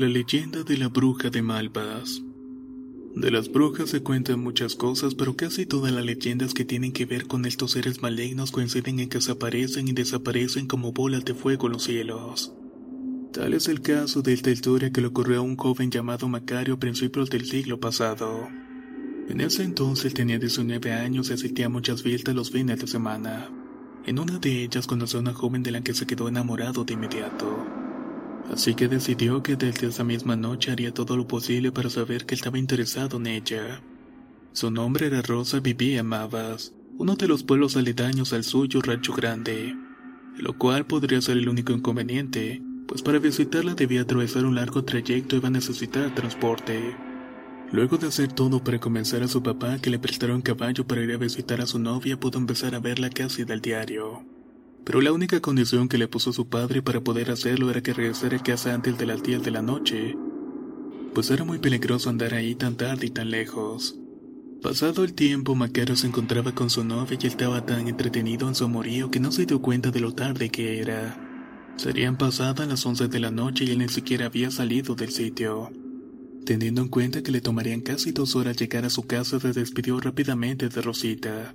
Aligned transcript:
La 0.00 0.08
leyenda 0.08 0.62
de 0.62 0.78
la 0.78 0.88
bruja 0.88 1.28
de 1.28 1.42
Malvas. 1.42 2.22
De 3.14 3.30
las 3.30 3.52
brujas 3.52 3.90
se 3.90 4.02
cuentan 4.02 4.40
muchas 4.40 4.74
cosas, 4.74 5.14
pero 5.14 5.36
casi 5.36 5.66
todas 5.66 5.92
las 5.92 6.06
leyendas 6.06 6.54
que 6.54 6.64
tienen 6.64 6.92
que 6.92 7.04
ver 7.04 7.26
con 7.26 7.44
estos 7.44 7.72
seres 7.72 8.00
malignos 8.00 8.50
coinciden 8.50 8.98
en 8.98 9.10
que 9.10 9.20
se 9.20 9.32
aparecen 9.32 9.88
y 9.88 9.92
desaparecen 9.92 10.66
como 10.66 10.92
bolas 10.92 11.26
de 11.26 11.34
fuego 11.34 11.66
en 11.66 11.74
los 11.74 11.82
cielos. 11.84 12.50
Tal 13.34 13.52
es 13.52 13.68
el 13.68 13.82
caso 13.82 14.22
de 14.22 14.32
esta 14.32 14.50
historia 14.50 14.90
que 14.90 15.02
le 15.02 15.08
ocurrió 15.08 15.40
a 15.40 15.42
un 15.42 15.58
joven 15.58 15.90
llamado 15.90 16.28
Macario 16.28 16.76
a 16.76 16.80
principios 16.80 17.28
del 17.28 17.44
siglo 17.44 17.78
pasado. 17.78 18.48
En 19.28 19.42
ese 19.42 19.64
entonces 19.64 20.14
tenía 20.14 20.38
19 20.38 20.94
años 20.94 21.28
y 21.28 21.34
asistía 21.34 21.68
muchas 21.68 22.02
fiestas 22.02 22.34
los 22.34 22.50
fines 22.50 22.80
de 22.80 22.86
semana. 22.86 23.50
En 24.06 24.18
una 24.18 24.38
de 24.38 24.64
ellas 24.64 24.86
conoció 24.86 25.18
a 25.18 25.22
una 25.22 25.34
joven 25.34 25.62
de 25.62 25.72
la 25.72 25.82
que 25.82 25.92
se 25.92 26.06
quedó 26.06 26.26
enamorado 26.26 26.84
de 26.86 26.94
inmediato. 26.94 27.79
Así 28.50 28.74
que 28.74 28.88
decidió 28.88 29.42
que 29.42 29.56
desde 29.56 29.88
esa 29.88 30.04
misma 30.04 30.36
noche 30.36 30.70
haría 30.70 30.92
todo 30.92 31.16
lo 31.16 31.26
posible 31.26 31.72
para 31.72 31.90
saber 31.90 32.26
que 32.26 32.34
estaba 32.34 32.58
interesado 32.58 33.18
en 33.18 33.26
ella. 33.26 33.82
Su 34.52 34.70
nombre 34.70 35.06
era 35.06 35.22
Rosa 35.22 35.60
vivía 35.60 36.02
Mavas, 36.02 36.74
uno 36.98 37.14
de 37.14 37.28
los 37.28 37.44
pueblos 37.44 37.76
aledaños 37.76 38.32
al 38.32 38.44
suyo 38.44 38.80
Rancho 38.82 39.12
Grande, 39.12 39.76
lo 40.36 40.58
cual 40.58 40.86
podría 40.86 41.20
ser 41.20 41.36
el 41.36 41.48
único 41.48 41.72
inconveniente, 41.72 42.60
pues 42.88 43.02
para 43.02 43.20
visitarla 43.20 43.74
debía 43.74 44.02
atravesar 44.02 44.44
un 44.44 44.56
largo 44.56 44.84
trayecto 44.84 45.36
y 45.36 45.38
iba 45.38 45.48
a 45.48 45.52
necesitar 45.52 46.14
transporte. 46.14 46.96
Luego 47.72 47.98
de 47.98 48.08
hacer 48.08 48.32
todo 48.32 48.64
para 48.64 48.80
convencer 48.80 49.22
a 49.22 49.28
su 49.28 49.42
papá 49.42 49.78
que 49.78 49.90
le 49.90 50.00
prestara 50.00 50.34
un 50.34 50.42
caballo 50.42 50.84
para 50.86 51.02
ir 51.02 51.12
a 51.12 51.18
visitar 51.18 51.60
a 51.60 51.66
su 51.66 51.78
novia, 51.78 52.18
pudo 52.18 52.38
empezar 52.38 52.74
a 52.74 52.80
verla 52.80 53.10
casi 53.10 53.44
del 53.44 53.60
diario 53.60 54.29
pero 54.84 55.00
la 55.00 55.12
única 55.12 55.40
condición 55.40 55.88
que 55.88 55.98
le 55.98 56.08
puso 56.08 56.32
su 56.32 56.48
padre 56.48 56.82
para 56.82 57.00
poder 57.00 57.30
hacerlo 57.30 57.70
era 57.70 57.82
que 57.82 57.92
regresara 57.92 58.36
a 58.36 58.42
casa 58.42 58.74
antes 58.74 58.98
de 58.98 59.06
las 59.06 59.22
10 59.22 59.42
de 59.42 59.50
la 59.50 59.62
noche, 59.62 60.16
pues 61.14 61.30
era 61.30 61.44
muy 61.44 61.58
peligroso 61.58 62.08
andar 62.08 62.34
ahí 62.34 62.54
tan 62.54 62.76
tarde 62.76 63.06
y 63.06 63.10
tan 63.10 63.30
lejos. 63.30 63.96
Pasado 64.62 65.04
el 65.04 65.14
tiempo, 65.14 65.54
Macaro 65.54 65.96
se 65.96 66.06
encontraba 66.06 66.54
con 66.54 66.68
su 66.68 66.84
novia 66.84 67.18
y 67.20 67.26
estaba 67.26 67.64
tan 67.64 67.88
entretenido 67.88 68.46
en 68.46 68.54
su 68.54 68.64
amorío 68.64 69.10
que 69.10 69.18
no 69.18 69.32
se 69.32 69.46
dio 69.46 69.62
cuenta 69.62 69.90
de 69.90 70.00
lo 70.00 70.12
tarde 70.12 70.50
que 70.50 70.80
era. 70.80 71.18
Serían 71.76 72.18
pasadas 72.18 72.68
las 72.68 72.84
11 72.84 73.08
de 73.08 73.20
la 73.20 73.30
noche 73.30 73.64
y 73.64 73.70
él 73.70 73.78
ni 73.78 73.88
siquiera 73.88 74.26
había 74.26 74.50
salido 74.50 74.94
del 74.94 75.10
sitio. 75.12 75.70
Teniendo 76.44 76.82
en 76.82 76.88
cuenta 76.88 77.22
que 77.22 77.32
le 77.32 77.40
tomarían 77.40 77.80
casi 77.80 78.12
dos 78.12 78.36
horas 78.36 78.56
llegar 78.56 78.84
a 78.84 78.90
su 78.90 79.04
casa, 79.04 79.40
se 79.40 79.52
despidió 79.52 79.98
rápidamente 79.98 80.68
de 80.68 80.82
Rosita. 80.82 81.54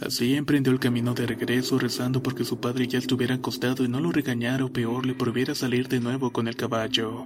Así 0.00 0.34
emprendió 0.34 0.72
el 0.72 0.78
camino 0.78 1.14
de 1.14 1.26
regreso 1.26 1.78
rezando 1.78 2.22
porque 2.22 2.44
su 2.44 2.58
padre 2.58 2.86
ya 2.86 2.98
estuviera 2.98 3.36
acostado 3.36 3.82
y 3.82 3.88
no 3.88 4.00
lo 4.00 4.12
regañara 4.12 4.64
o 4.64 4.72
peor 4.72 5.06
le 5.06 5.14
prohibiera 5.14 5.54
salir 5.54 5.88
de 5.88 6.00
nuevo 6.00 6.32
con 6.32 6.48
el 6.48 6.56
caballo. 6.56 7.24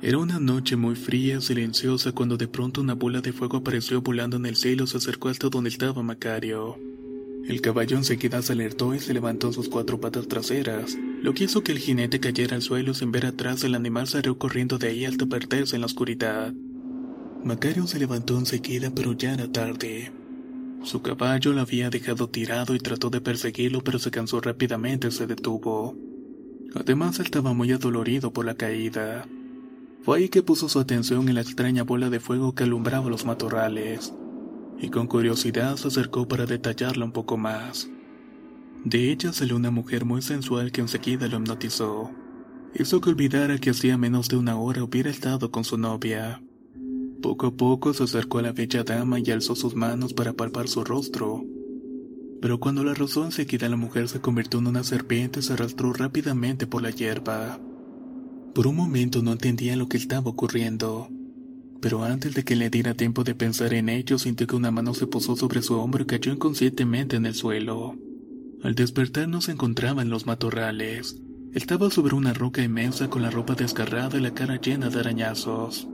Era 0.00 0.18
una 0.18 0.40
noche 0.40 0.74
muy 0.74 0.96
fría, 0.96 1.40
silenciosa, 1.40 2.12
cuando 2.12 2.36
de 2.36 2.48
pronto 2.48 2.80
una 2.80 2.94
bola 2.94 3.20
de 3.20 3.32
fuego 3.32 3.58
apareció 3.58 4.00
volando 4.00 4.36
en 4.36 4.46
el 4.46 4.56
cielo 4.56 4.84
y 4.84 4.86
se 4.88 4.96
acercó 4.96 5.28
hasta 5.28 5.48
donde 5.48 5.68
estaba 5.68 6.02
Macario. 6.02 6.76
El 7.46 7.60
caballo 7.60 7.96
enseguida 7.96 8.40
se 8.40 8.52
alertó 8.52 8.94
y 8.94 9.00
se 9.00 9.12
levantó 9.12 9.52
sus 9.52 9.68
cuatro 9.68 10.00
patas 10.00 10.28
traseras, 10.28 10.96
lo 11.22 11.34
que 11.34 11.44
hizo 11.44 11.62
que 11.62 11.72
el 11.72 11.78
jinete 11.78 12.20
cayera 12.20 12.56
al 12.56 12.62
suelo 12.62 12.94
sin 12.94 13.12
ver 13.12 13.26
atrás 13.26 13.64
el 13.64 13.74
animal 13.74 14.08
salió 14.08 14.38
corriendo 14.38 14.78
de 14.78 14.88
ahí 14.88 15.04
hasta 15.04 15.26
perderse 15.26 15.76
en 15.76 15.82
la 15.82 15.86
oscuridad. 15.86 16.54
Macario 17.44 17.86
se 17.86 17.98
levantó 17.98 18.38
enseguida 18.38 18.90
pero 18.94 19.12
ya 19.12 19.34
era 19.34 19.50
tarde. 19.50 20.21
Su 20.84 21.00
caballo 21.00 21.52
lo 21.52 21.60
había 21.60 21.90
dejado 21.90 22.28
tirado 22.28 22.74
y 22.74 22.78
trató 22.78 23.08
de 23.08 23.20
perseguirlo, 23.20 23.82
pero 23.84 23.98
se 23.98 24.10
cansó 24.10 24.40
rápidamente 24.40 25.08
y 25.08 25.12
se 25.12 25.26
detuvo. 25.26 25.96
Además, 26.74 27.20
estaba 27.20 27.52
muy 27.52 27.70
adolorido 27.70 28.32
por 28.32 28.44
la 28.44 28.54
caída. 28.54 29.26
Fue 30.02 30.18
ahí 30.18 30.28
que 30.28 30.42
puso 30.42 30.68
su 30.68 30.80
atención 30.80 31.28
en 31.28 31.36
la 31.36 31.42
extraña 31.42 31.84
bola 31.84 32.10
de 32.10 32.18
fuego 32.18 32.54
que 32.54 32.64
alumbraba 32.64 33.08
los 33.08 33.24
matorrales, 33.24 34.12
y 34.80 34.88
con 34.88 35.06
curiosidad 35.06 35.76
se 35.76 35.88
acercó 35.88 36.26
para 36.26 36.46
detallarla 36.46 37.04
un 37.04 37.12
poco 37.12 37.36
más. 37.36 37.88
De 38.84 39.12
ella 39.12 39.32
salió 39.32 39.54
una 39.54 39.70
mujer 39.70 40.04
muy 40.04 40.22
sensual 40.22 40.72
que 40.72 40.80
enseguida 40.80 41.28
lo 41.28 41.38
hipnotizó. 41.38 42.10
Hizo 42.74 43.00
que 43.00 43.10
olvidara 43.10 43.58
que 43.58 43.70
hacía 43.70 43.96
menos 43.96 44.28
de 44.28 44.36
una 44.36 44.56
hora 44.56 44.82
hubiera 44.82 45.10
estado 45.10 45.52
con 45.52 45.62
su 45.62 45.78
novia. 45.78 46.42
Poco 47.22 47.46
a 47.46 47.50
poco 47.52 47.94
se 47.94 48.02
acercó 48.02 48.40
a 48.40 48.42
la 48.42 48.52
bella 48.52 48.82
dama 48.82 49.20
y 49.20 49.30
alzó 49.30 49.54
sus 49.54 49.76
manos 49.76 50.12
para 50.12 50.32
palpar 50.32 50.66
su 50.66 50.82
rostro. 50.82 51.44
Pero 52.40 52.58
cuando 52.58 52.82
la 52.82 52.94
rozó 52.94 53.24
enseguida 53.24 53.68
la 53.68 53.76
mujer 53.76 54.08
se 54.08 54.20
convirtió 54.20 54.58
en 54.58 54.66
una 54.66 54.82
serpiente 54.82 55.38
y 55.38 55.42
se 55.44 55.52
arrastró 55.52 55.92
rápidamente 55.92 56.66
por 56.66 56.82
la 56.82 56.90
hierba. 56.90 57.60
Por 58.52 58.66
un 58.66 58.74
momento 58.74 59.22
no 59.22 59.30
entendía 59.30 59.76
lo 59.76 59.88
que 59.88 59.98
estaba 59.98 60.30
ocurriendo. 60.30 61.08
Pero 61.80 62.02
antes 62.02 62.34
de 62.34 62.42
que 62.42 62.56
le 62.56 62.70
diera 62.70 62.94
tiempo 62.94 63.22
de 63.22 63.36
pensar 63.36 63.72
en 63.72 63.88
ello, 63.88 64.18
sintió 64.18 64.48
que 64.48 64.56
una 64.56 64.72
mano 64.72 64.92
se 64.92 65.06
posó 65.06 65.36
sobre 65.36 65.62
su 65.62 65.78
hombro 65.78 66.02
y 66.02 66.06
cayó 66.06 66.32
inconscientemente 66.32 67.14
en 67.14 67.26
el 67.26 67.34
suelo. 67.34 67.96
Al 68.64 68.74
despertar 68.74 69.28
no 69.28 69.40
se 69.40 69.52
encontraba 69.52 70.02
en 70.02 70.10
los 70.10 70.26
matorrales. 70.26 71.22
Estaba 71.54 71.88
sobre 71.90 72.16
una 72.16 72.34
roca 72.34 72.64
inmensa 72.64 73.08
con 73.08 73.22
la 73.22 73.30
ropa 73.30 73.54
desgarrada 73.54 74.18
y 74.18 74.22
la 74.22 74.34
cara 74.34 74.60
llena 74.60 74.90
de 74.90 74.98
arañazos. 74.98 75.86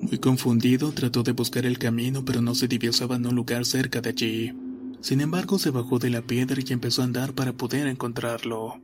Muy 0.00 0.18
confundido, 0.18 0.92
trató 0.92 1.22
de 1.22 1.32
buscar 1.32 1.66
el 1.66 1.78
camino, 1.78 2.24
pero 2.24 2.40
no 2.40 2.54
se 2.54 2.68
divisaba 2.68 3.16
en 3.16 3.26
un 3.26 3.34
lugar 3.34 3.64
cerca 3.64 4.00
de 4.00 4.10
allí. 4.10 4.52
Sin 5.00 5.20
embargo, 5.20 5.58
se 5.58 5.70
bajó 5.70 5.98
de 5.98 6.10
la 6.10 6.22
piedra 6.22 6.60
y 6.64 6.72
empezó 6.72 7.02
a 7.02 7.04
andar 7.04 7.34
para 7.34 7.52
poder 7.52 7.86
encontrarlo. 7.86 8.80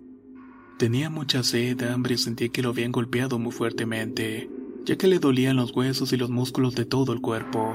Tenía 0.78 1.10
mucha 1.10 1.42
sed, 1.42 1.80
hambre 1.82 2.14
y 2.14 2.18
sentía 2.18 2.48
que 2.48 2.62
lo 2.62 2.70
habían 2.70 2.92
golpeado 2.92 3.38
muy 3.38 3.52
fuertemente, 3.52 4.50
ya 4.84 4.96
que 4.96 5.06
le 5.06 5.20
dolían 5.20 5.56
los 5.56 5.74
huesos 5.74 6.12
y 6.12 6.16
los 6.16 6.30
músculos 6.30 6.74
de 6.74 6.84
todo 6.84 7.12
el 7.12 7.20
cuerpo. 7.20 7.74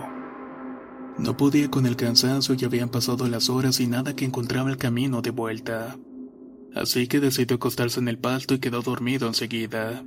No 1.17 1.35
podía 1.37 1.71
con 1.71 1.85
el 1.85 1.95
cansancio 1.95 2.55
y 2.59 2.65
habían 2.65 2.89
pasado 2.89 3.27
las 3.27 3.49
horas 3.49 3.79
y 3.79 3.87
nada 3.87 4.15
que 4.15 4.25
encontraba 4.25 4.69
el 4.69 4.77
camino 4.77 5.21
de 5.21 5.31
vuelta. 5.31 5.97
Así 6.75 7.07
que 7.07 7.19
decidió 7.19 7.55
acostarse 7.55 7.99
en 7.99 8.09
el 8.09 8.17
pasto 8.17 8.53
y 8.53 8.59
quedó 8.59 8.81
dormido 8.81 9.27
enseguida. 9.27 10.03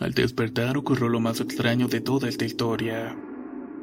Al 0.00 0.12
despertar 0.14 0.76
ocurrió 0.76 1.08
lo 1.08 1.20
más 1.20 1.40
extraño 1.40 1.88
de 1.88 2.00
toda 2.00 2.28
esta 2.28 2.44
historia. 2.44 3.16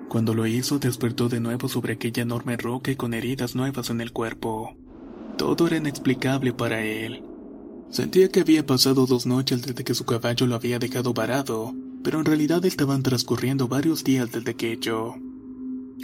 Cuando 0.07 0.33
lo 0.33 0.47
hizo 0.47 0.79
despertó 0.79 1.27
de 1.27 1.41
nuevo 1.41 1.67
sobre 1.67 1.93
aquella 1.93 2.23
enorme 2.23 2.55
roca 2.55 2.91
y 2.91 2.95
con 2.95 3.13
heridas 3.13 3.55
nuevas 3.55 3.89
en 3.89 3.99
el 3.99 4.13
cuerpo. 4.13 4.77
Todo 5.37 5.67
era 5.67 5.77
inexplicable 5.77 6.53
para 6.53 6.83
él. 6.83 7.23
Sentía 7.89 8.29
que 8.29 8.39
había 8.39 8.65
pasado 8.65 9.05
dos 9.05 9.25
noches 9.25 9.61
desde 9.65 9.83
que 9.83 9.93
su 9.93 10.05
caballo 10.05 10.47
lo 10.47 10.55
había 10.55 10.79
dejado 10.79 11.13
varado, 11.13 11.73
pero 12.03 12.19
en 12.19 12.25
realidad 12.25 12.63
estaban 12.65 13.03
transcurriendo 13.03 13.67
varios 13.67 14.03
días 14.03 14.31
desde 14.31 14.51
aquello. 14.51 15.15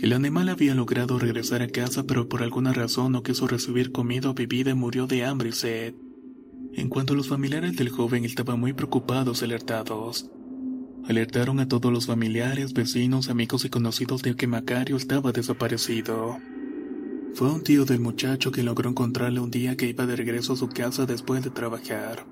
El 0.01 0.13
animal 0.13 0.49
había 0.49 0.75
logrado 0.75 1.19
regresar 1.19 1.61
a 1.61 1.67
casa 1.67 2.03
pero 2.03 2.27
por 2.27 2.43
alguna 2.43 2.73
razón 2.73 3.13
no 3.13 3.23
quiso 3.23 3.47
recibir 3.47 3.91
comida 3.91 4.29
o 4.29 4.33
bebida 4.33 4.71
y 4.71 4.75
murió 4.75 5.07
de 5.07 5.23
hambre 5.25 5.49
y 5.49 5.53
sed. 5.53 5.93
En 6.73 6.87
cuanto 6.87 7.15
los 7.15 7.27
familiares 7.27 7.75
del 7.75 7.89
joven 7.89 8.23
estaban 8.23 8.59
muy 8.59 8.73
preocupados 8.73 9.41
y 9.41 9.45
alertados. 9.45 10.29
Alertaron 11.07 11.59
a 11.59 11.67
todos 11.67 11.91
los 11.91 12.05
familiares, 12.05 12.73
vecinos, 12.73 13.29
amigos 13.29 13.65
y 13.65 13.69
conocidos 13.69 14.21
de 14.21 14.35
que 14.35 14.47
Macario 14.47 14.95
estaba 14.95 15.31
desaparecido. 15.31 16.37
Fue 17.33 17.51
un 17.51 17.63
tío 17.63 17.85
del 17.85 17.99
muchacho 17.99 18.51
que 18.51 18.63
logró 18.63 18.89
encontrarle 18.89 19.39
un 19.39 19.51
día 19.51 19.75
que 19.75 19.87
iba 19.87 20.05
de 20.05 20.15
regreso 20.15 20.53
a 20.53 20.57
su 20.57 20.69
casa 20.69 21.05
después 21.05 21.43
de 21.43 21.49
trabajar. 21.49 22.25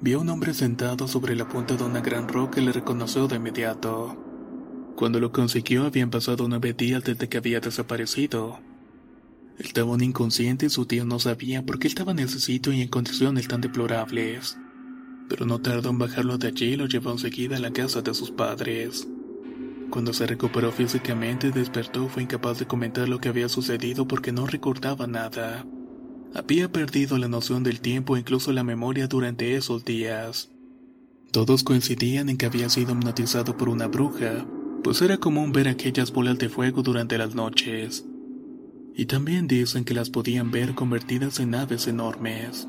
Vio 0.00 0.18
a 0.18 0.20
un 0.22 0.28
hombre 0.28 0.52
sentado 0.52 1.08
sobre 1.08 1.34
la 1.34 1.48
punta 1.48 1.76
de 1.76 1.84
una 1.84 2.00
gran 2.00 2.28
roca 2.28 2.60
y 2.60 2.64
le 2.64 2.72
reconoció 2.72 3.28
de 3.28 3.36
inmediato. 3.36 4.16
Cuando 4.96 5.20
lo 5.20 5.32
consiguió 5.32 5.84
habían 5.84 6.10
pasado 6.10 6.46
nueve 6.48 6.74
días 6.74 7.02
desde 7.04 7.28
que 7.28 7.38
había 7.38 7.60
desaparecido. 7.60 8.60
Estaba 9.58 9.92
un 9.92 10.02
inconsciente 10.02 10.66
y 10.66 10.70
su 10.70 10.84
tío 10.84 11.04
no 11.04 11.18
sabía 11.20 11.64
por 11.64 11.78
qué 11.78 11.86
estaba 11.86 12.12
en 12.12 12.18
ese 12.18 12.40
sitio 12.40 12.72
y 12.72 12.82
en 12.82 12.88
condiciones 12.88 13.46
tan 13.46 13.60
deplorables. 13.60 14.58
Pero 15.28 15.46
no 15.46 15.60
tardó 15.60 15.90
en 15.90 15.98
bajarlo 15.98 16.38
de 16.38 16.48
allí 16.48 16.72
y 16.72 16.76
lo 16.76 16.86
llevó 16.86 17.12
enseguida 17.12 17.56
a 17.56 17.60
la 17.60 17.72
casa 17.72 18.02
de 18.02 18.14
sus 18.14 18.30
padres. 18.30 19.06
Cuando 19.90 20.12
se 20.12 20.26
recuperó 20.26 20.72
físicamente 20.72 21.48
y 21.48 21.52
despertó 21.52 22.08
fue 22.08 22.24
incapaz 22.24 22.58
de 22.58 22.66
comentar 22.66 23.08
lo 23.08 23.20
que 23.20 23.28
había 23.28 23.48
sucedido 23.48 24.08
porque 24.08 24.32
no 24.32 24.46
recordaba 24.46 25.06
nada. 25.06 25.64
Había 26.34 26.70
perdido 26.72 27.16
la 27.16 27.28
noción 27.28 27.62
del 27.62 27.80
tiempo 27.80 28.16
e 28.16 28.20
incluso 28.20 28.52
la 28.52 28.64
memoria 28.64 29.06
durante 29.06 29.54
esos 29.54 29.84
días. 29.84 30.50
Todos 31.30 31.62
coincidían 31.62 32.28
en 32.28 32.36
que 32.36 32.46
había 32.46 32.68
sido 32.68 32.92
hipnotizado 32.92 33.56
por 33.56 33.68
una 33.68 33.86
bruja, 33.86 34.44
pues 34.82 35.00
era 35.00 35.16
común 35.16 35.52
ver 35.52 35.68
aquellas 35.68 36.12
bolas 36.12 36.38
de 36.38 36.48
fuego 36.48 36.82
durante 36.82 37.16
las 37.18 37.36
noches. 37.36 38.04
Y 38.96 39.06
también 39.06 39.48
dicen 39.48 39.84
que 39.84 39.94
las 39.94 40.10
podían 40.10 40.50
ver 40.50 40.74
convertidas 40.74 41.40
en 41.40 41.54
aves 41.54 41.88
enormes. 41.88 42.68